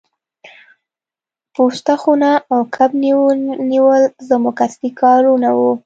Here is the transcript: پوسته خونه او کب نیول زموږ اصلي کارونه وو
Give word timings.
پوسته 1.53 1.93
خونه 2.01 2.31
او 2.51 2.59
کب 2.75 2.91
نیول 3.71 4.01
زموږ 4.29 4.55
اصلي 4.67 4.91
کارونه 5.01 5.49
وو 5.57 5.71